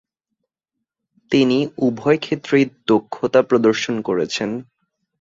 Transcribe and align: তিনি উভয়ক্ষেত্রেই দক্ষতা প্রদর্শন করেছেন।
তিনি 1.31 1.57
উভয়ক্ষেত্রেই 1.77 2.65
দক্ষতা 2.87 3.41
প্রদর্শন 3.41 3.95
করেছেন। 4.01 4.49